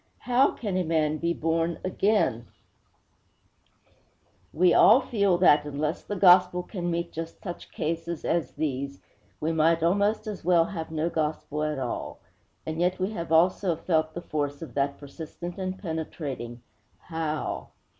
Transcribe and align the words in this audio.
'How 0.17 0.49
can 0.53 0.77
a 0.77 0.83
man 0.83 1.19
be 1.19 1.31
born 1.31 1.77
again?' 1.83 2.47
We 4.51 4.73
all 4.73 4.99
feel 5.01 5.37
that, 5.37 5.63
unless 5.63 6.01
the 6.01 6.15
gospel 6.15 6.63
can 6.63 6.89
meet 6.89 7.11
just 7.11 7.43
such 7.43 7.71
cases 7.71 8.25
as 8.25 8.53
these, 8.53 8.99
we 9.39 9.51
might 9.51 9.83
almost 9.83 10.25
as 10.25 10.43
well 10.43 10.65
have 10.65 10.89
no 10.89 11.11
gospel 11.11 11.61
at 11.61 11.77
all. 11.77 12.17
And 12.65 12.81
yet 12.81 12.97
we 12.97 13.11
have 13.11 13.31
also 13.31 13.75
felt 13.75 14.15
the 14.15 14.23
force 14.23 14.63
of 14.63 14.73
that 14.73 14.97
persistent 14.97 15.59
and 15.59 15.77
penetrating 15.77 16.63
_How? 17.11 17.67